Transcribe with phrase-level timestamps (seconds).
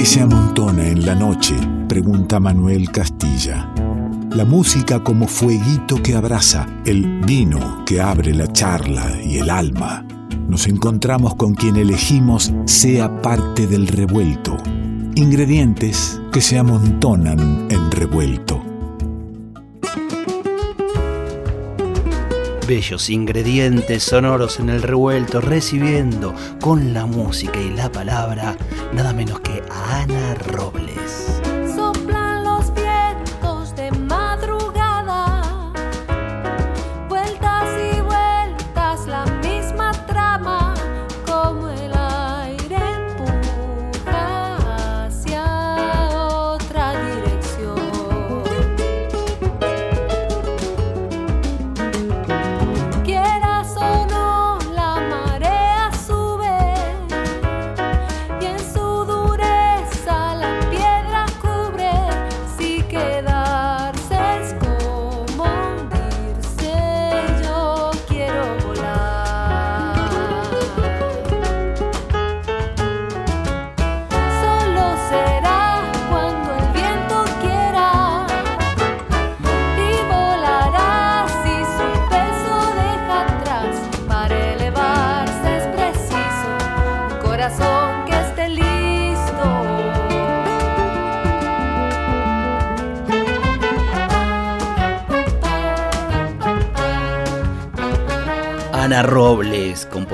[0.00, 1.54] ¿Qué se amontona en la noche?
[1.86, 3.70] pregunta Manuel Castilla.
[4.30, 10.06] La música como fueguito que abraza, el vino que abre la charla y el alma.
[10.48, 14.56] Nos encontramos con quien elegimos sea parte del revuelto.
[15.16, 18.69] Ingredientes que se amontonan en revuelto.
[22.70, 28.56] Bellos ingredientes sonoros en el revuelto, recibiendo con la música y la palabra
[28.92, 31.39] nada menos que a Ana Robles.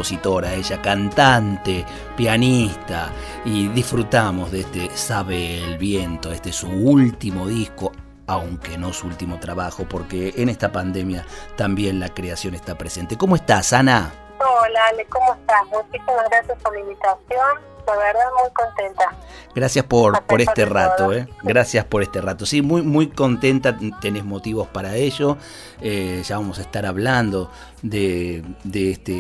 [0.07, 1.85] Compositora, ella cantante,
[2.17, 3.11] pianista,
[3.45, 7.91] y disfrutamos de este Sabe el Viento, este es su último disco,
[8.29, 11.25] aunque no su último trabajo, porque en esta pandemia
[11.57, 13.19] también la creación está presente.
[13.19, 14.12] ¿Cómo estás, Ana?
[14.39, 15.65] Hola, Ale, ¿cómo estás?
[15.73, 19.17] Muchísimas gracias por la invitación la verdad muy contenta.
[19.55, 21.29] Gracias por, por este rato, ¿eh?
[21.42, 22.45] Gracias por este rato.
[22.45, 25.39] Sí, muy, muy contenta, tenés motivos para ello.
[25.81, 27.50] Eh, ya vamos a estar hablando
[27.83, 29.15] de, de, este,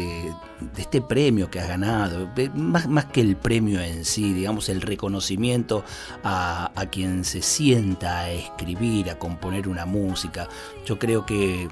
[0.60, 2.28] de este premio que has ganado.
[2.54, 5.84] Más, más que el premio en sí, digamos, el reconocimiento
[6.22, 10.48] a, a quien se sienta a escribir, a componer una música.
[10.84, 11.68] Yo creo que,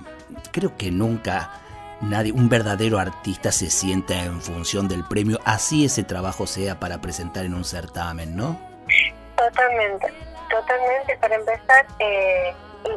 [0.52, 1.60] creo que nunca
[2.00, 7.00] nadie, un verdadero artista se sienta en función del premio, así ese trabajo sea para
[7.00, 8.58] presentar en un certamen, ¿no?
[9.36, 10.12] Totalmente,
[10.50, 11.16] totalmente.
[11.20, 12.54] Para empezar, eh,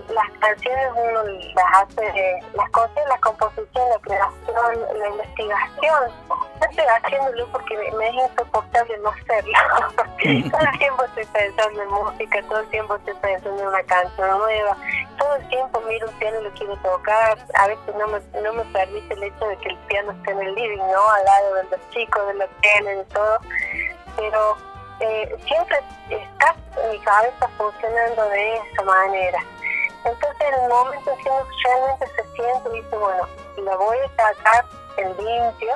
[0.09, 1.23] las canciones uno
[1.55, 6.11] las hace, las cosas, la composición, la creación, la investigación.
[6.69, 9.53] estoy haciéndolo porque me, es insoportable no hacerlo.
[10.51, 14.37] todo el tiempo estoy pensando en música, todo el tiempo estoy pensando en una canción
[14.37, 14.77] nueva,
[15.17, 17.37] todo el tiempo miro un piano y lo quiero tocar.
[17.55, 20.41] A veces no me, no me permite el hecho de que el piano esté en
[20.41, 21.09] el living, ¿no?
[21.09, 23.39] Al lado de los chicos, de los tienen y todo.
[24.17, 24.57] Pero
[24.99, 26.55] eh, siempre está
[26.89, 29.43] mi cabeza funcionando de esa manera.
[30.05, 31.29] Entonces, en el momento en que
[31.63, 33.27] realmente se siente y dice, bueno,
[33.57, 34.65] lo voy a sacar
[34.97, 35.73] en limpio,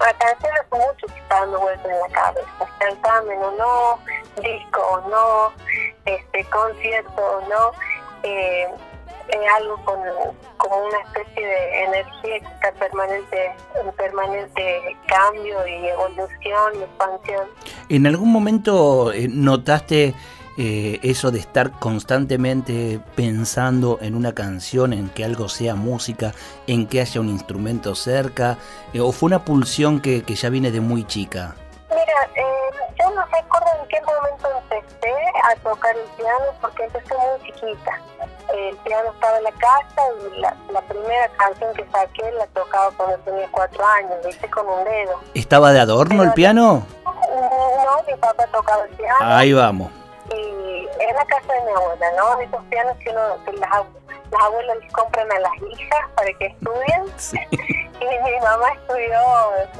[0.00, 3.98] la canción hace mucho que está dando vueltas en la cabeza, certamen o no,
[4.42, 5.52] disco o no,
[6.04, 7.72] este concierto o no,
[8.22, 8.68] eh,
[9.28, 9.98] es algo con,
[10.58, 17.48] como una especie de energía que está permanente, en permanente cambio y evolución y expansión.
[17.88, 20.14] ¿En algún momento eh, notaste
[20.56, 26.32] eh, eso de estar constantemente pensando en una canción, en que algo sea música,
[26.68, 28.58] en que haya un instrumento cerca,
[28.92, 31.56] eh, o fue una pulsión que, que, ya viene de muy chica?
[31.90, 32.04] Mira,
[32.36, 37.50] eh, yo no recuerdo en qué momento empecé a tocar el piano porque empecé muy
[37.50, 38.00] chiquita.
[38.54, 40.02] El piano estaba en la casa
[40.36, 44.68] y la, la primera canción que saqué la tocaba cuando tenía cuatro años, hice con
[44.68, 45.20] un dedo.
[45.34, 46.86] ¿Estaba de adorno el piano?
[47.04, 49.18] No, mi papá tocaba el piano.
[49.20, 50.03] Ahí vamos
[51.08, 52.40] en la casa de mi abuela, ¿no?
[52.40, 53.70] Esos pianos que, uno, que las,
[54.30, 57.04] las, abuelas les compran a las hijas para que estudien.
[58.00, 59.18] Y mi mamá estudió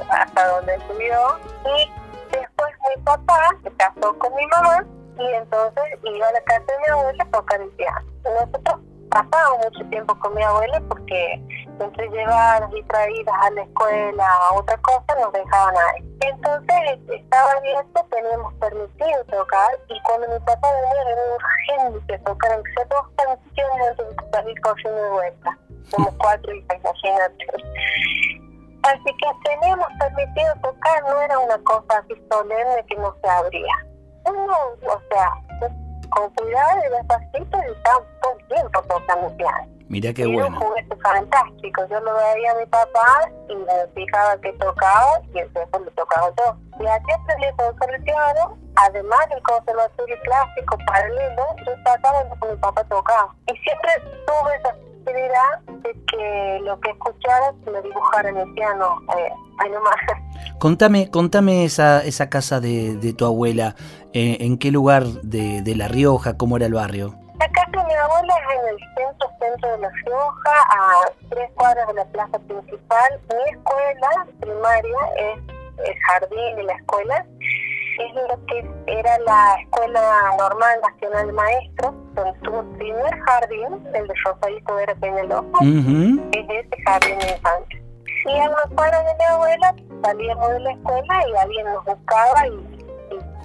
[0.09, 1.37] hasta donde estudió.
[1.65, 1.91] Y
[2.31, 4.83] después mi papá se casó con mi mamá
[5.19, 8.05] y entonces iba a la casa de mi abuela a tocar el piano.
[8.23, 8.79] Nosotros
[9.09, 11.41] pasábamos mucho tiempo con mi abuela porque
[11.79, 16.17] entre llevadas y traídas a la escuela a otra cosa nos dejaban ahí.
[16.21, 22.71] Entonces estaba abierto, teníamos permitido tocar y cuando mi papá venía era urgente tocar aunque
[22.73, 25.57] sea dos canciones antes de salir corriendo de vuelta,
[25.91, 27.45] como cuatro hijas, imagínate.
[28.83, 33.75] Así que teníamos permitido tocar, no era una cosa así solemne que no se abría.
[34.25, 34.55] Uno,
[34.87, 35.31] o sea,
[36.09, 39.74] con cuidado y despacito y estaba todo el tiempo tocando piano.
[39.87, 40.47] Mira qué bueno.
[40.47, 41.85] un juguete fantástico.
[41.89, 46.29] Yo lo veía a mi papá y me fijaba que tocaba y después lo tocaba
[46.37, 46.55] yo.
[46.83, 48.57] Y así aprendí el piano.
[48.77, 53.33] Además del conservatorio clásico paralelo, yo tocaba lo que mi papá tocaba.
[53.47, 53.91] Y siempre
[54.25, 59.01] tuve esa posibilidad de que lo que escuchara se me dibujara en el piano.
[59.17, 59.29] Eh,
[59.59, 59.95] ahí nomás.
[60.59, 63.75] Contame, contame esa, esa casa de, de tu abuela.
[64.13, 66.37] Eh, ¿En qué lugar de, de La Rioja?
[66.37, 67.15] ¿Cómo era el barrio?
[67.39, 71.51] La casa de mi abuela es en el centro, centro de La Rioja, a tres
[71.55, 73.21] cuadras de la plaza principal.
[73.29, 75.39] Mi escuela primaria es
[75.85, 77.25] el jardín y la escuela.
[77.99, 83.87] Es lo que era la Escuela Normal Nacional de Maestros, donde estuvo el primer jardín,
[83.93, 87.81] el de Rosalito Vera Peñalosa, es ese jardín de infancia.
[88.25, 92.47] Y a la cuadra de mi abuela salíamos de la escuela y alguien nos buscaba
[92.47, 92.85] y,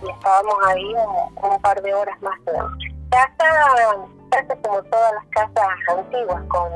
[0.09, 0.95] estábamos ahí
[1.43, 3.97] un, par de horas más de noche casa,
[4.31, 6.73] casa como todas las casas antiguas, con,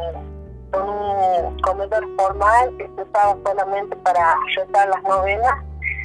[0.75, 5.55] un comedor formal que se usaba solamente para rezar las novenas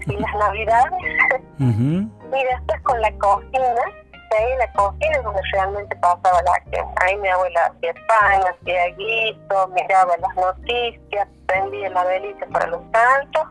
[0.05, 1.01] y las navidades.
[1.59, 3.81] y después con la cocina,
[4.37, 6.87] ahí en la cocina es donde realmente pasaba la acción.
[7.01, 12.81] Ahí mi abuela hacía pan, hacía guiso, miraba las noticias, prendía la velita para los
[12.91, 13.47] santos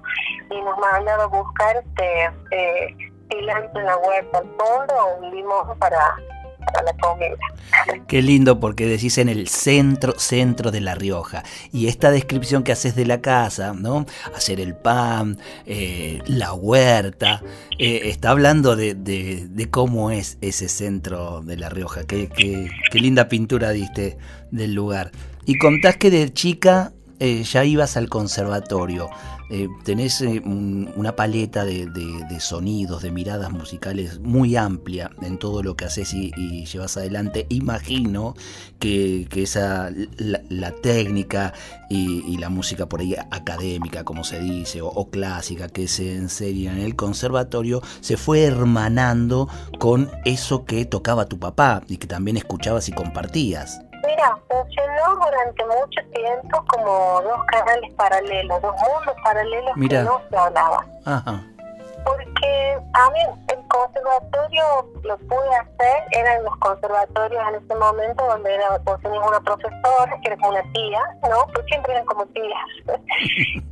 [0.51, 2.97] y nos mandaba a buscar este eh,
[3.31, 6.17] cilantro en la huerta al fondo o un limón para
[6.59, 7.37] la comida.
[8.07, 11.45] Qué lindo porque decís en el centro, centro de La Rioja.
[11.73, 14.07] Y esta descripción que haces de la casa, ¿no?
[14.35, 17.43] Hacer el pan, eh, la huerta,
[17.79, 22.05] eh, está hablando de, de, cómo es ese centro de La Rioja.
[22.05, 24.17] Qué, qué, qué, linda pintura diste
[24.51, 25.11] del lugar.
[25.45, 29.09] Y contás que de chica eh, ya ibas al conservatorio.
[29.51, 31.89] Eh, tenés eh, una paleta de,
[32.41, 36.33] sonidos, de miradas musicales muy amplia en todo lo que haces y,
[36.67, 37.47] llevas adelante.
[37.49, 38.35] Imagino
[38.79, 41.55] que, esa la, técnica
[41.89, 46.81] y, la música por ahí académica, como se dice, o, clásica que se enseña en
[46.81, 49.49] el conservatorio, se fue hermanando
[49.79, 53.81] con eso que tocaba tu papá y que también escuchabas y compartías.
[54.09, 60.37] Mira, funcionó durante mucho tiempo como dos canales paralelos, dos mundos paralelos que no se
[60.39, 61.55] hablaban.
[62.07, 63.19] Porque a mí
[63.49, 64.65] el conservatorio
[65.03, 70.19] lo pude hacer, eran los conservatorios en ese momento donde era, vos tenías una profesora
[70.23, 71.47] que era como una tía, ¿no?
[71.53, 72.69] Pues siempre eran como tías.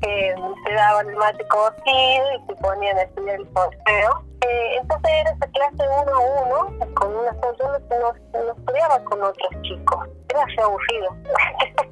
[0.03, 0.35] eh,
[0.67, 5.31] te daban el mate cocido y te ponían a estudiar el posteo eh, entonces era
[5.31, 10.09] esa clase uno a uno, con una sola, no, no estudiaba con otros chicos.
[10.43, 11.17] Así aburrido.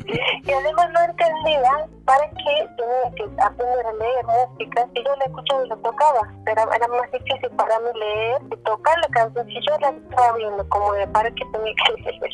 [0.44, 5.24] y además no entendía para qué tenía que aprender a leer música si yo la
[5.24, 6.32] escuchaba y la tocaba.
[6.46, 10.36] Era, era más difícil para mí leer y tocar la canción si yo la estaba
[10.36, 12.32] viendo, como de para qué tenía que leer.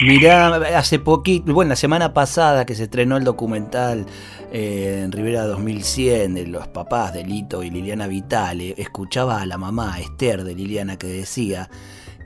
[0.00, 4.06] Mirá, hace poquito, bueno, la semana pasada que se estrenó el documental
[4.52, 9.58] eh, en Rivera 2100 de los papás de Lito y Liliana Vitale, escuchaba a la
[9.58, 11.68] mamá Esther de Liliana que decía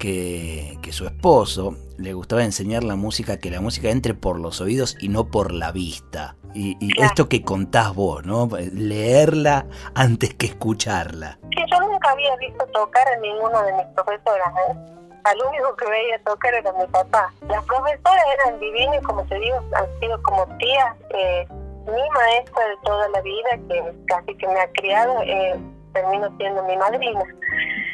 [0.01, 4.97] que, su esposo le gustaba enseñar la música, que la música entre por los oídos
[4.99, 6.35] y no por la vista.
[6.53, 8.49] Y, esto que contás vos, ¿no?
[8.73, 11.39] Leerla antes que escucharla.
[11.51, 14.49] Sí, yo nunca había visto tocar a ninguno de mis profesoras.
[14.69, 14.77] ¿eh?
[15.23, 17.33] Al único que veía tocar era mi papá.
[17.47, 20.97] Las profesoras eran divinas, como te digo, han sido como tías.
[21.11, 21.47] Eh,
[21.87, 25.61] mi maestra de toda la vida, que casi que me ha criado, eh,
[25.93, 27.23] termino siendo mi madrina.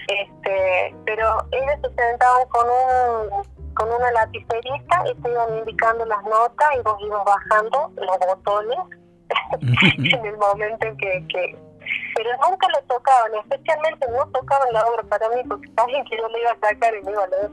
[0.08, 6.22] Este, pero ellos se sentaban con un con una lapicerita y te iban indicando las
[6.24, 8.78] notas y vos ibas bajando los botones
[9.98, 11.58] en el momento en que, que
[12.14, 16.28] pero nunca lo tocaban, especialmente no tocaban la obra para mí porque sabían que yo
[16.28, 17.50] le iba a sacar y me iba a leer.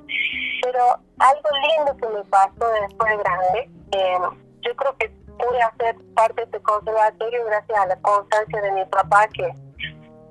[0.63, 0.83] Pero
[1.19, 4.17] algo lindo que me pasó después de grande, eh,
[4.61, 8.85] yo creo que pude hacer parte de este conservatorio gracias a la constancia de mi
[8.85, 9.53] papá que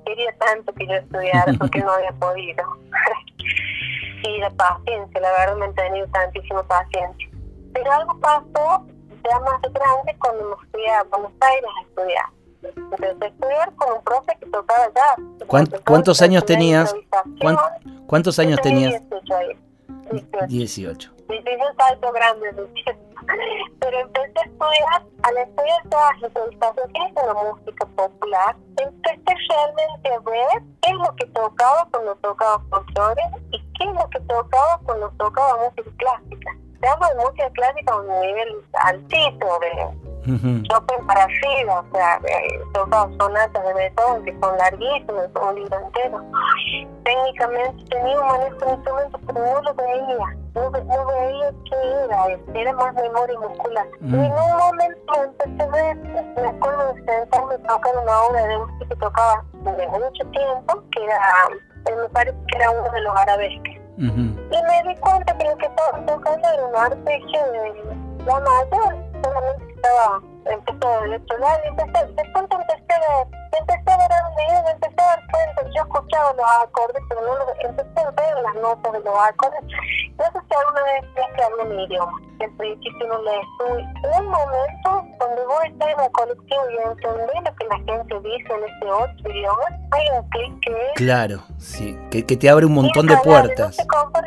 [0.05, 2.65] quería tanto que yo estudiara porque no había podido.
[4.25, 7.29] y la paciencia, la verdad me han tenido tantísima paciencia.
[7.73, 8.87] Pero algo pasó
[9.25, 12.25] ya más grande cuando me fui a Buenos Aires a estudiar.
[12.63, 15.81] Empecé a estudiar con un profe que tocaba ya.
[15.85, 16.95] ¿Cuántos años tenías?
[18.07, 19.03] ¿Cuántos años tenías?
[19.11, 19.59] 18 ahí.
[20.49, 21.13] 18.
[21.41, 21.65] 18.
[21.67, 22.51] un salto grande,
[23.81, 30.09] pero empecé a estudiar, al estudiar todas las improvisaciones de la música popular, empecé realmente
[30.09, 34.21] a ver qué es lo que tocaba cuando tocaba folclore y qué es lo que
[34.21, 36.53] tocaba cuando tocaba música clásica.
[36.81, 39.47] De música clásica a un nivel altito
[40.25, 45.55] de, Chopin para arriba, o sea, eh, tocaba sonatas de Beethoven que son larguísimas, un
[45.57, 46.23] libro entero.
[47.05, 52.27] Técnicamente tenía un manejo de instrumentos, pero no lo veía, no, no veía qué era,
[52.55, 53.87] era más memoria muscular.
[54.01, 58.47] Y en un momento empecé a ver, me acuerdo de sentarme a tocar una obra
[58.47, 61.19] de música que tocaba desde mucho tiempo, que era,
[61.87, 63.83] eh, me parece que era uno de los arabesques.
[63.99, 69.12] Y me di cuenta que lo que estaba tocando era un arpegio de la mayor,
[69.23, 73.27] solamente estaba, empezó a electronar y empecé, después empecé a,
[73.59, 77.39] empecé a ver el video, empecé a dar cuenta, yo escuchaba los acordes, pero no
[77.39, 79.63] los, empecé a ver las notas de los acordes,
[80.19, 83.83] no sé si alguna vez que hablo mi idioma, al principio no le estoy,
[84.19, 88.21] un momento donde voy a estar en el colectivo y entender lo que la gente
[88.29, 90.93] dice en este otro idioma, hay un clic que es...
[90.97, 93.77] Claro, sí, que, que te abre un montón de puertas.
[93.77, 94.21] De pronto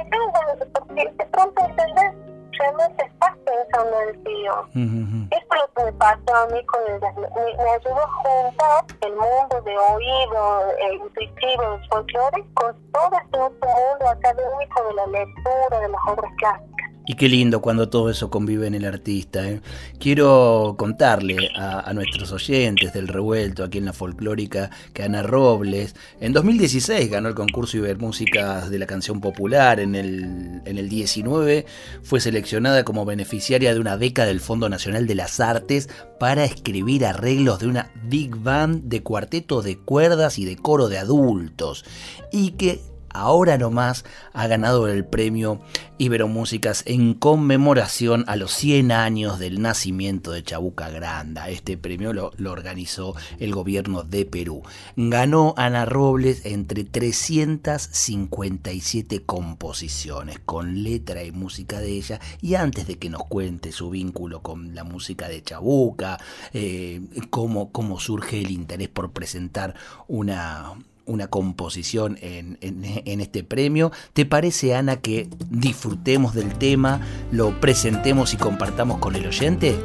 [1.66, 2.14] entender
[2.60, 4.50] realmente estás pensando en ti.
[4.50, 5.28] Uh -huh.
[5.32, 9.14] Es lo que me pasó a mí con el me, me ayudó a juntar el
[9.16, 15.08] mundo de oído el intuitivo del folclore con todo este otro mundo académico de la
[15.08, 16.75] lectura, de las obras clásicas.
[17.08, 19.48] Y qué lindo cuando todo eso convive en el artista.
[19.48, 19.62] ¿eh?
[20.00, 26.34] Quiero contarle a, nuestros oyentes del revuelto aquí en la folclórica que Ana Robles en
[26.34, 29.80] 2016 ganó el concurso Ibermúsicas de la canción popular.
[29.80, 31.66] En el, en el 19
[32.02, 37.06] fue seleccionada como beneficiaria de una beca del Fondo Nacional de las Artes para escribir
[37.06, 41.86] arreglos de una big band de cuarteto de cuerdas y de coro de adultos.
[42.32, 42.82] Y que
[43.16, 45.62] ahora nomás ha ganado el premio
[45.98, 51.48] Iberomúsicas en conmemoración a los 100 años del nacimiento de Chabuca Granda.
[51.50, 54.64] Este premio lo, organizó el gobierno de Perú.
[54.98, 62.98] Ganó Ana Robles entre 357 composiciones con letra y música de ella y antes de
[62.98, 66.20] que nos cuente su vínculo con la música de Chabuca,
[66.54, 69.76] eh, cómo, cómo surge el interés por presentar
[70.08, 70.74] una
[71.06, 73.92] una composición en, en, en, este premio.
[74.14, 79.80] ¿Te parece, Ana, que disfrutemos del tema, lo presentemos y compartamos con el oyente?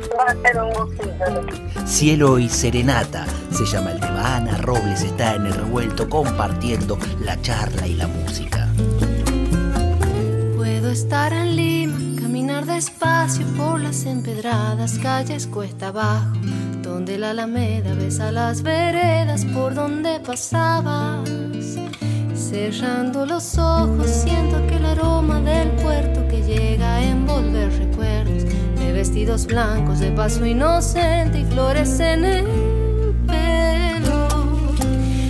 [1.86, 4.36] Cielo y Serenata se llama el tema.
[4.36, 8.68] Ana Robles está en el revuelto compartiendo la charla y la música.
[10.56, 16.36] Puedo estar en Lima, caminar despacio por las empedradas calles cuesta abajo
[16.90, 21.28] donde la alameda besa las veredas por donde pasabas.
[22.34, 28.44] Cerrando los ojos siento aquel aroma del puerto que llega a envolver recuerdos
[28.76, 32.46] de vestidos blancos de paso inocente y flores en el
[33.26, 34.28] pelo.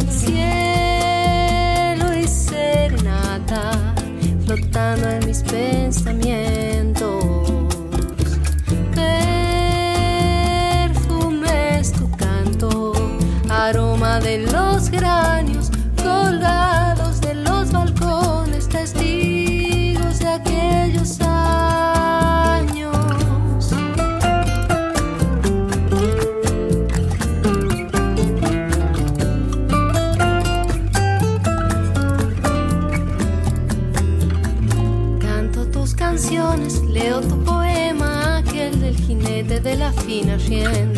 [0.09, 0.47] Cielo
[2.19, 3.95] y serenata
[4.47, 7.20] flotando en mis pensamientos.
[13.71, 15.71] Aroma de los granios
[16.03, 22.97] colgados de los balcones, testigos de aquellos años.
[35.21, 40.90] Canto tus canciones, leo tu poema, aquel del jinete de la fina rienda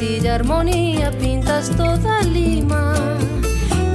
[0.00, 2.94] sencilla armonía, pintas toda Lima.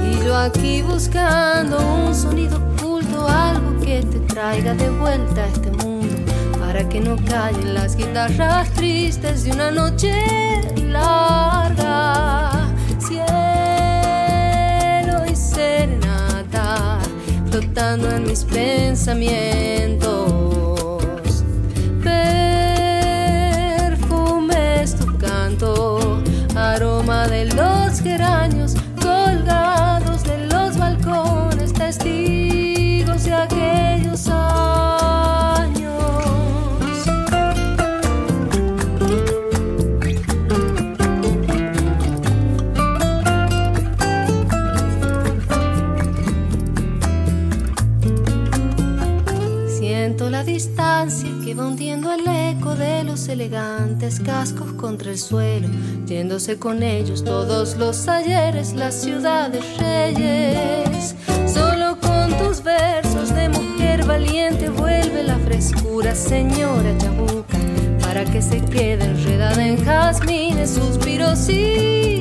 [0.08, 5.72] Y yo aquí buscando un sonido oculto, algo que te traiga de vuelta a este
[5.72, 10.12] mundo, para que no callen las guitarras tristes de una noche
[10.76, 12.52] larga.
[13.00, 13.26] Cielo
[15.28, 17.00] y serenata,
[17.50, 20.05] flotando en mis pensamientos.
[53.46, 55.68] Elegantes cascos contra el suelo,
[56.06, 61.14] yéndose con ellos todos los ayeres, las ciudades reyes.
[61.46, 67.58] Solo con tus versos de mujer valiente vuelve la frescura, señora Chabuca,
[68.00, 72.15] para que se quede enredada en jazmines, suspiros y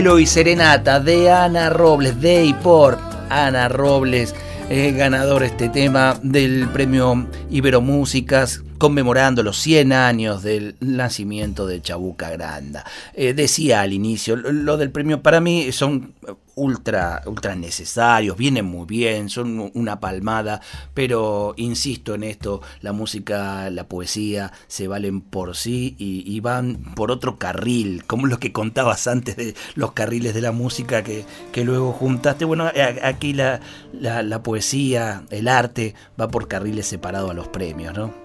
[0.00, 2.96] Y Serenata de Ana Robles, de y por
[3.28, 4.34] Ana Robles,
[4.70, 12.30] eh, ganador este tema del premio Iberomúsicas conmemorando los 100 años del nacimiento de Chabuca
[12.30, 12.82] Granda.
[13.12, 16.14] Eh, decía al inicio, lo del premio para mí son
[16.54, 20.62] ultra, ultra necesarios, vienen muy bien, son una palmada,
[20.94, 27.10] pero insisto en esto, la música, la poesía se valen por sí y, van por
[27.10, 31.64] otro carril, como lo que contabas antes de los carriles de la música que, que
[31.64, 32.46] luego juntaste.
[32.46, 32.70] Bueno,
[33.02, 33.60] aquí la,
[33.92, 38.19] la, la poesía, el arte va por carriles separados a los premios, ¿no?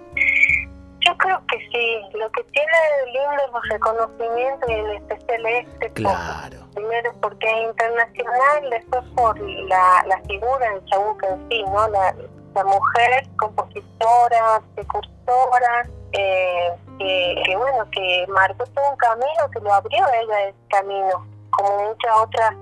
[2.35, 2.71] Que tiene
[3.07, 5.91] lindo los reconocimientos y en especial este.
[5.93, 6.57] Claro.
[6.73, 11.87] primero porque es internacional, después por la, la figura de Chabuca en sí, ¿no?
[11.87, 12.15] La,
[12.55, 20.05] la mujer compositora, precursora, eh, que, bueno, que marcó todo un camino, que lo abrió
[20.21, 22.55] ella ese camino, como muchas otras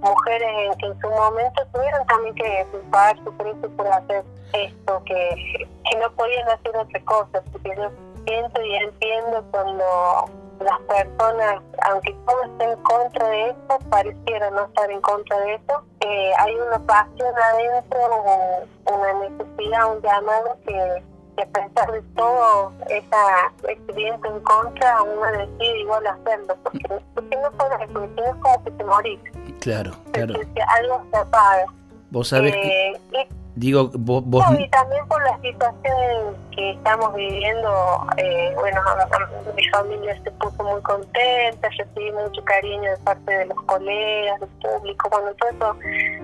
[0.00, 5.02] mujeres en que en su momento tuvieron también que pagar su precio por hacer esto,
[5.04, 7.90] que, que no podían hacer otra cosa, porque yo
[8.26, 14.64] siento y entiendo cuando las personas, aunque todos estén en contra de esto, pareciera no
[14.66, 17.98] estar en contra de eso, eh, hay una pasión adentro,
[18.92, 21.02] una necesidad, un llamado que,
[21.36, 27.36] que a pesar de todo esa experiencia en contra, uno decide igual hacerlo, porque, porque
[27.36, 29.20] no puedes, porque es como que te morís.
[29.60, 30.34] Claro, claro.
[30.34, 31.64] Porque algo se apaga.
[32.10, 32.92] Vos sabés que...
[33.12, 33.28] Eh,
[33.60, 34.44] digo, vos, vos...
[34.58, 38.80] y también por la situación que estamos viviendo, eh, bueno,
[39.54, 44.48] mi familia se puso muy contenta, recibí mucho cariño de parte de los colegas, del
[44.48, 45.76] público, bueno, todo eso,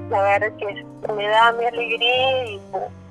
[0.09, 2.61] la verdad que me da mi alegría y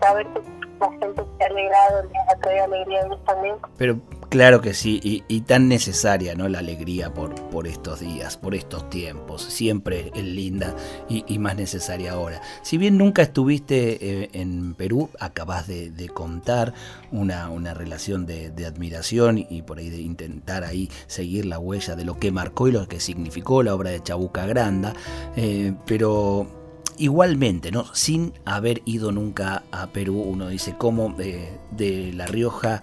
[0.01, 0.41] saber que
[0.79, 3.55] la gente se ha alegrado, les ha traído alegría a mí también.
[3.77, 3.95] Pero
[4.29, 6.49] Claro que sí, y, tan necesaria ¿no?
[6.49, 9.41] la alegría por, por estos días, por estos tiempos.
[9.41, 10.75] Siempre es linda
[11.07, 12.41] y, más necesaria ahora.
[12.63, 16.73] Si bien nunca estuviste eh, en Perú, acabas de, contar
[17.11, 22.05] una, una relación de, admiración y por ahí de intentar ahí seguir la huella de
[22.05, 24.93] lo que marcó y lo que significó la obra de Chabuca Granda.
[25.35, 26.64] Eh, pero
[26.97, 27.85] igualmente, ¿no?
[27.93, 32.81] sin haber ido nunca a Perú, uno dice cómo eh, de La Rioja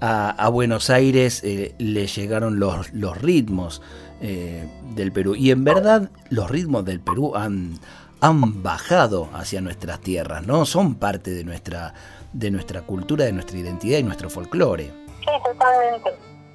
[0.00, 3.82] a, Buenos Aires eh, le llegaron los, los ritmos
[4.20, 5.36] eh, del Perú.
[5.36, 7.74] Y en verdad los ritmos del Perú han,
[8.20, 10.64] han bajado hacia nuestras tierras, ¿no?
[10.64, 11.94] Son parte de nuestra,
[12.32, 14.92] de nuestra cultura, de nuestra identidad y nuestro folclore.
[15.20, 16.10] Sí, totalmente.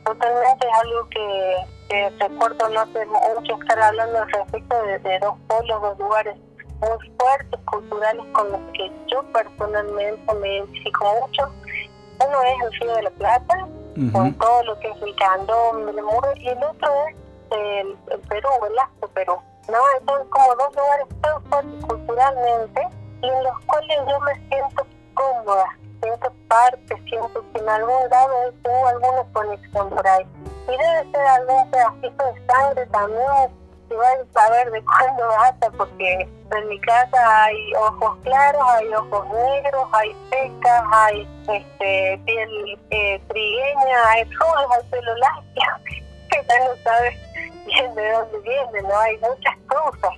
[0.05, 1.55] Totalmente es algo que,
[1.89, 6.37] que recuerdo no hace mucho estar hablando respecto de, de dos polos, dos lugares
[6.79, 11.51] muy fuertes culturales con los que yo personalmente me identifico mucho
[12.25, 13.67] uno es el Río de la Plata,
[14.11, 17.15] con todo lo que es el candón, el muro, y el otro es
[17.51, 19.37] el, Perú, el Asco Perú.
[19.67, 19.77] ¿no?
[20.07, 22.87] Son como dos lugares tan fuertes culturalmente
[23.21, 28.33] y en los cuales yo me siento cómoda, siento parte, siento que en algún lado
[28.63, 30.25] tengo alguna conexión por ahí.
[30.67, 35.69] Y debe ser algún pedacito de sangre también que va a saber de cuándo basta,
[35.71, 42.79] porque en mi casa hay ojos claros, hay ojos negros, hay pecas, hay este, piel
[42.91, 45.13] eh, trigueña, hay rulos, hay pelo
[46.29, 47.15] que ya no sabes
[47.65, 48.99] bien de dónde viene, ¿no?
[48.99, 50.11] Hay muchas cosas.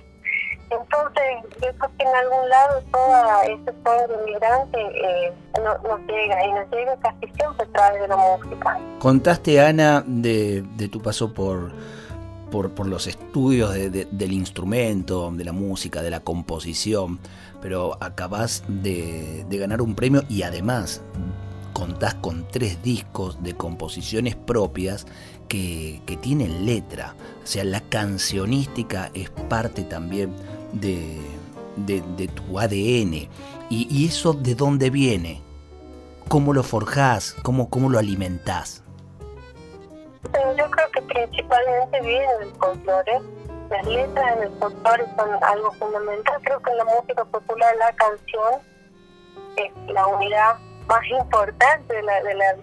[0.70, 1.24] Entonces,
[1.60, 5.32] yo creo que en algún lado toda ese pueblo inmigrante eh,
[5.64, 8.78] nos llega y nos llega casi siempre a través de la música.
[9.00, 11.72] Contaste, Ana, de, de tu paso por
[12.50, 17.18] por, los estudios del instrumento, de la música, de la composición,
[17.60, 21.02] pero acabas de, ganar un premio y además
[21.72, 25.06] contás con tres discos de composiciones propias
[25.48, 27.14] que, tienen letra.
[27.42, 30.32] O sea, la cancionística es parte también
[30.72, 31.18] de,
[32.34, 33.28] tu ADN.
[33.70, 35.40] Y, eso de dónde viene?
[36.28, 37.36] ¿Cómo lo forjás?
[37.42, 38.82] ¿Cómo, cómo lo alimentás?
[40.24, 43.20] Yo creo que principalmente viene del folclore.
[43.70, 46.40] Las letras en el folclore son algo fundamental.
[46.42, 48.60] Creo que en la música popular la canción
[49.56, 50.56] es la unidad
[50.86, 52.56] más importante de la, de la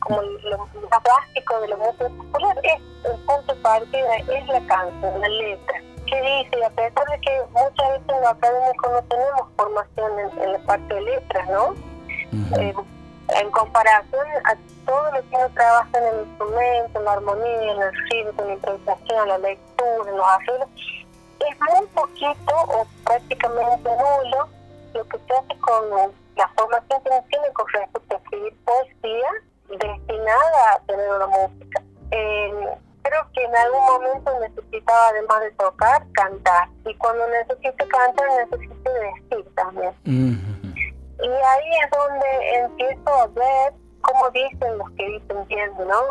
[0.00, 0.68] como lo más
[1.02, 5.80] básico de la música popular es el punto de partida es la canción, la letra.
[6.06, 6.64] ¿Qué dice?
[6.64, 11.00] A pesar de que muchas veces los académicos no tenemos formación en, la parte de
[11.00, 11.74] letras, ¿no?
[12.60, 12.74] eh,
[13.28, 14.56] en comparación a
[14.86, 18.48] todo lo que uno trabaja en el instrumento, en la armonía, en el ritmo, en
[18.48, 20.68] la improvisación, la lectura, en los arreglos,
[21.40, 24.48] es muy poquito o prácticamente nulo
[24.94, 29.30] lo que se hace con la formación que uno tiene con respecto a escribir poesía
[29.68, 31.82] destinada a tener una música.
[32.10, 36.68] creo que en algún momento necesitaba, además de tocar, cantar.
[36.86, 40.63] Y cuando necesito cantar, necesito decir también.
[41.22, 46.02] Y ahí es donde empiezo a ver cómo dicen los que dicen bien, ¿no?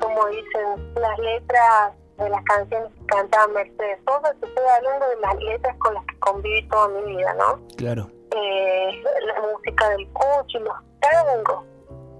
[0.00, 4.30] Cómo dicen las letras de las canciones que cantaba Mercedes Sosa.
[4.30, 7.60] Estoy hablando de las letras con las que conviví toda mi vida, ¿no?
[7.76, 8.08] Claro.
[8.34, 11.64] Eh, la música del cuchi, los tangos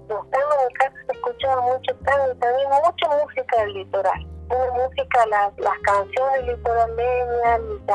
[0.09, 4.27] estando en mi casa se escuchaba mucho tango, también mucha música del litoral.
[4.49, 7.85] Una música, las, las canciones litoraleñas, el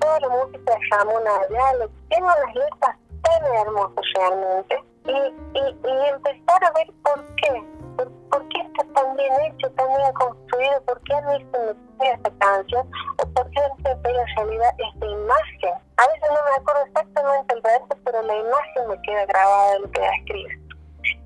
[0.00, 2.96] toda la música de Ramón Ayala, tiene unas letras
[3.40, 4.84] tan hermosas realmente.
[5.06, 7.64] Y, y, y empezar a ver por qué,
[7.96, 11.74] por, qué está tan bien hecho, tan bien construido, por qué a mí se me
[11.98, 15.74] pega esta canción, o por qué se me pega en realidad esta imagen.
[15.96, 19.78] A veces no me acuerdo exactamente el verso, pero la imagen me queda grabada de
[19.80, 20.60] lo que escribe.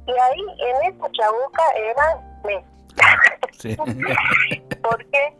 [0.07, 2.65] Y ahí, en esa chabuca, era me.
[3.53, 3.77] Sí.
[4.83, 5.37] porque,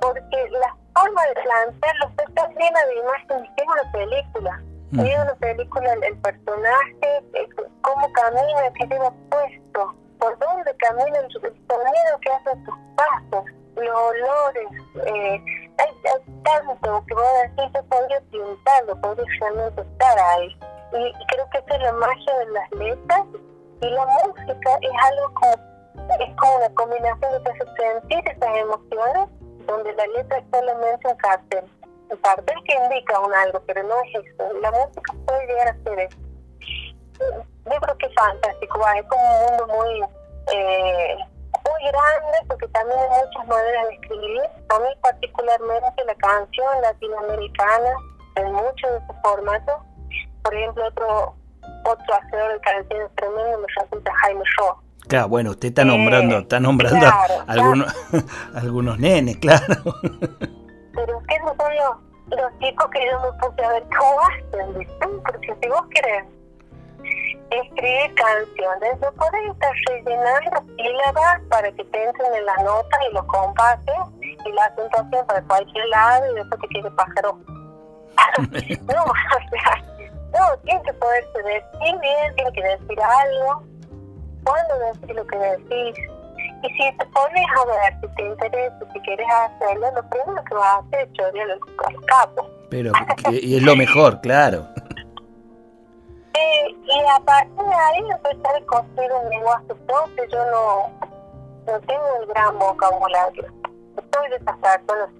[0.00, 4.62] porque la forma de plantearlo está llena de imágenes, es una película.
[4.92, 5.00] Mm.
[5.00, 7.48] Una película, el, personaje, eh,
[7.82, 13.44] cómo camina, qué lleva puesto, por dónde camina, el, sonido que hace sus pasos,
[13.74, 14.68] los olores.
[15.06, 15.42] Eh,
[15.78, 20.56] hay, hay, tanto que voy a decir, yo podría pintarlo, podría estar ahí.
[20.92, 23.26] Y creo que esa es la magia de las letras
[23.80, 29.28] y la música es algo como, es como una combinación de hace sentir esas emociones,
[29.66, 31.64] donde la letra es solamente un cartel.
[32.22, 34.52] Cartel que indica un algo, pero no es eso.
[34.60, 36.18] La música puede llegar a ser eso.
[37.64, 40.00] Yo creo que es fantástico, es como un mundo muy,
[40.54, 41.16] eh,
[41.64, 44.42] muy grande, porque también hay muchas maneras de escribir.
[44.68, 47.90] A mí particularmente la canción latinoamericana,
[48.36, 49.76] en muchos de sus formatos,
[50.42, 51.34] por ejemplo, otro
[51.84, 54.76] otro hacedor de canciones tremendo me resulta Jaime Shaw.
[55.08, 57.06] Claro, bueno, usted está nombrando, está nombrando
[57.46, 57.94] algunos,
[58.54, 59.64] algunos nenes, claro.
[60.96, 64.20] Pero es que esos son los, los chicos que yo me puse a ver cómo
[64.20, 66.24] hacen, porque si vos querés
[67.50, 73.14] escribir canciones, no podés estar rellenando sílabas para que te entren en la nota y
[73.14, 77.38] lo compases y la acentuación para cualquier lado y después te quiere pájaro.
[78.38, 79.14] no, o
[79.50, 79.82] sea,
[80.32, 83.62] no, tiene que poderse decir bien, tiene que decir algo.
[84.44, 86.15] ¿Cuándo decir lo que decís?
[86.62, 90.54] Y si te pones a ver, si te interesa, si quieres hacerlo, lo primero que
[90.54, 91.60] vas a hacer es chorear el,
[92.06, 92.48] capo.
[92.70, 92.92] Pero,
[93.30, 94.66] y es lo mejor, claro.
[96.34, 100.24] Sí, y a partir de ahí empezar a construir un lenguaje propio.
[100.32, 100.90] Yo no,
[101.66, 103.44] no tengo un gran vocabulario.
[104.12, 105.10] Soy de esas personas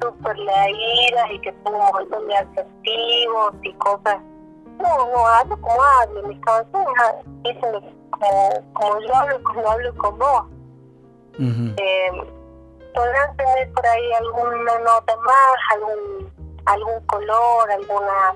[0.00, 4.18] súper leídas y que tengo un montón de adjetivos y cosas
[4.82, 6.92] no, no hablo como hablo, mis canciones
[7.42, 10.44] dicen como, como yo hablo, como hablo con vos.
[11.38, 12.10] Eh,
[12.94, 16.32] podrán tener por ahí alguna nota más, algún
[16.66, 18.34] algún color, alguna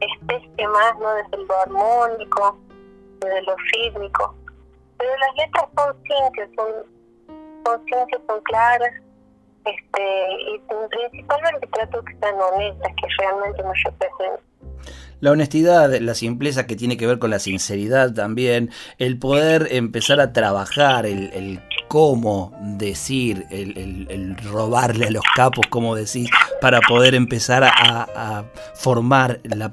[0.00, 1.14] especie más, ¿no?
[1.14, 2.58] Desde lo armónico,
[3.20, 4.34] desde lo rítmico.
[4.98, 6.68] Pero las letras son simples, son,
[7.64, 8.92] son simples, son claras,
[9.64, 14.48] este, y principalmente trato que sean honestas, que realmente me representen.
[15.20, 20.20] La honestidad, la simpleza que tiene que ver con la sinceridad también, el poder empezar
[20.20, 26.28] a trabajar, el, el cómo decir, el, robarle a los capos, como decir,
[26.60, 29.72] para poder empezar a, formar la,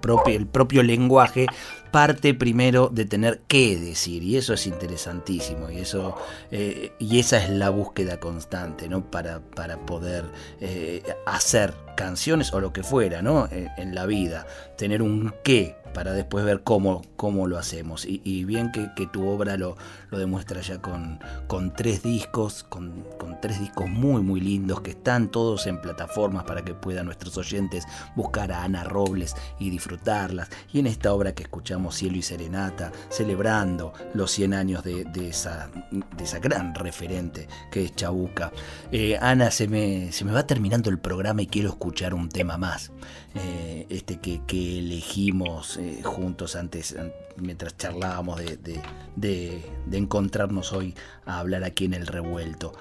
[0.00, 1.46] propia, el propio lenguaje
[1.90, 4.22] parte primero de tener que decir.
[4.22, 6.14] Y eso es interesantísimo y eso
[6.50, 10.24] eh, y esa es la búsqueda constante no para, para poder
[10.60, 14.46] eh, hacer canciones o lo que fuera no eh, en la vida.
[14.76, 18.04] Tener un qué para después ver cómo, cómo lo hacemos.
[18.06, 19.78] Y, bien que, tu obra lo,
[20.10, 24.90] lo, demuestra ya con, con tres discos, con, con, tres discos muy muy lindos que
[24.90, 30.50] están todos en plataformas para que puedan nuestros oyentes buscar a Ana Robles y disfrutarlas.
[30.70, 35.70] Y en esta obra que escuchamos Cielo y Serenata, celebrando los 100 años de, esa,
[35.90, 38.52] de esa gran referente que es Chabuca.
[38.92, 42.58] Eh, Ana, se me, se me va terminando el programa y quiero escuchar un tema
[42.58, 42.92] más.
[43.38, 46.96] Eh, este que, elegimos juntos antes,
[47.36, 50.94] mientras charlábamos de, encontrarnos hoy
[51.26, 52.72] a hablar aquí en el revuelto.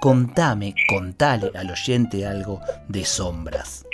[0.00, 3.86] Contame, contale al oyente algo de sombras.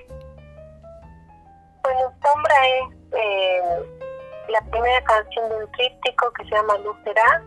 [1.82, 3.60] Bueno, Sombra es eh,
[4.48, 7.42] la primera canción de un tríptico que se llama Lucerá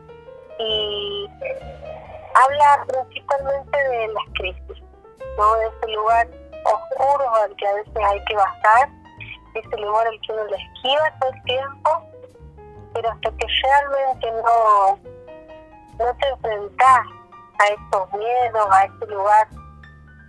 [0.60, 1.30] y
[2.36, 4.84] habla principalmente de las crisis,
[5.38, 5.56] ¿no?
[5.56, 6.28] de ese lugar
[6.66, 8.90] oscuro al que a veces hay que bajar,
[9.60, 12.04] ese lugar al que uno le esquiva todo el tiempo,
[12.94, 15.00] pero hasta que realmente no,
[16.00, 17.06] no te enfrentas
[17.60, 19.48] a estos miedos, a este lugar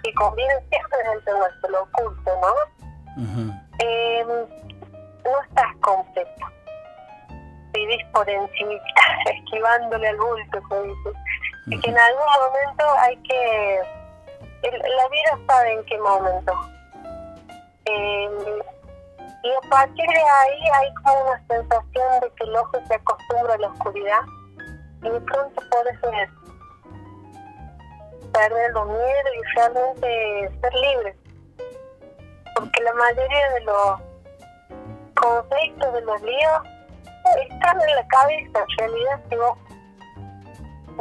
[0.03, 2.75] que conviene siempre dentro de nuestro oculto, ¿no?
[3.79, 6.47] Em, no estás completo.
[7.73, 8.73] Vivís por encima,
[9.27, 11.15] esquivándole al bulto, como dices.
[11.67, 13.81] Y que en algún momento hay que...
[14.63, 16.53] la vida sabe en qué momento.
[17.87, 18.63] Em,
[19.45, 23.55] y a partir de ahí hay como una sensación de que el ojo se acostumbra
[23.55, 24.21] a la oscuridad
[25.03, 26.31] y de pronto puedes ver,
[28.33, 31.17] perder los miedos y realmente ser libre.
[32.55, 34.01] Porque la mayoría de los
[35.15, 36.63] conflictos, de los líos,
[37.43, 38.65] están en la cabeza.
[38.71, 39.59] En realidad, si vos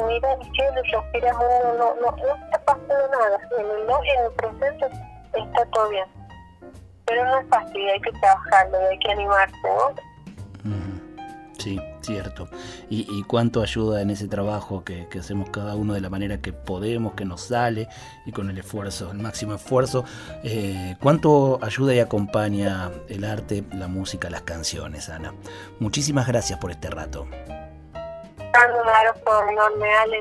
[0.05, 3.39] miras el cielo y respiras uno, no, no, no está pasando nada.
[3.57, 4.89] En el, en el presente
[5.33, 6.22] está todo bien.
[7.05, 10.13] Pero no es fácil, hay que trabajarlo, hay que animarse, ¿no?
[11.63, 12.49] Sí, cierto.
[12.89, 17.13] Y, cuánto ayuda en ese trabajo que, hacemos cada uno de la manera que podemos,
[17.13, 17.87] que nos sale
[18.25, 20.03] y con el esfuerzo, el máximo esfuerzo.
[20.43, 25.33] Eh, cuánto ayuda y acompaña el arte, la música, las canciones, Ana.
[25.79, 27.27] Muchísimas gracias por este rato.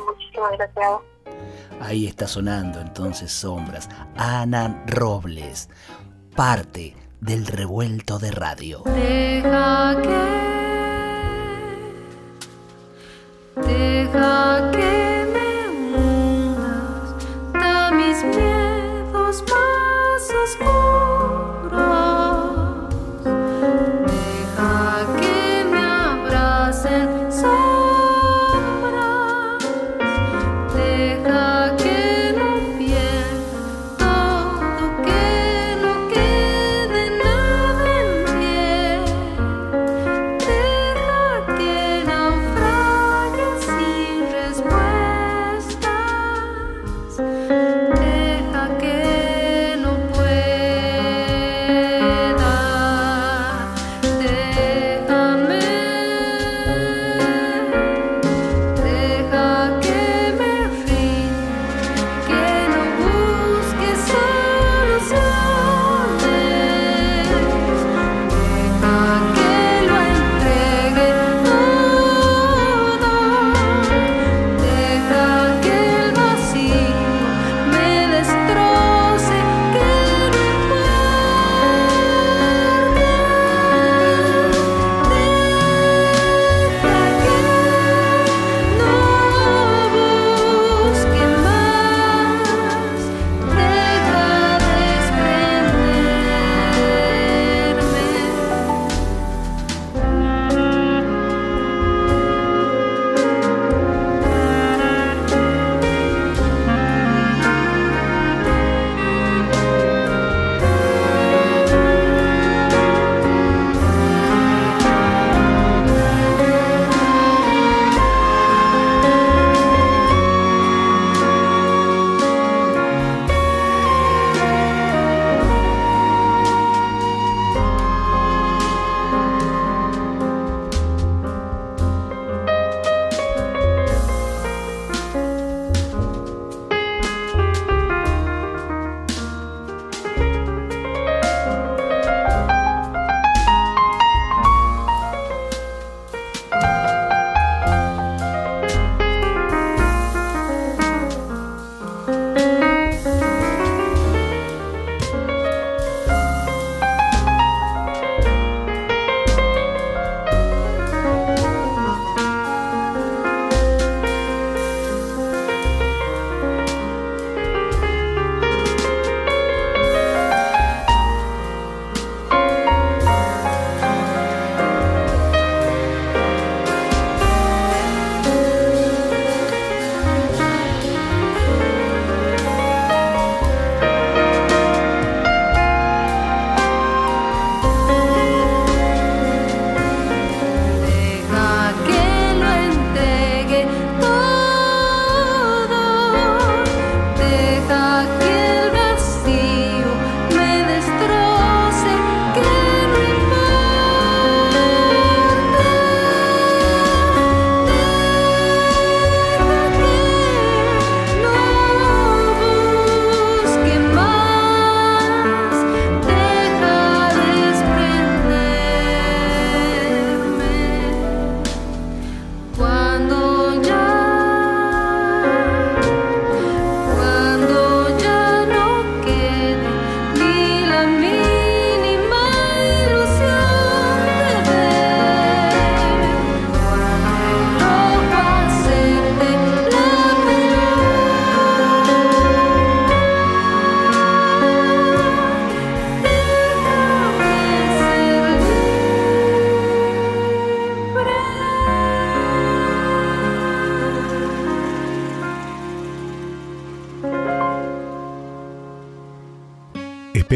[0.06, 1.12] muchísimas gracias.
[1.80, 3.88] Ahí está sonando entonces Sombras.
[4.16, 5.68] Ana Robles,
[6.34, 8.82] parte del revuelto de radio.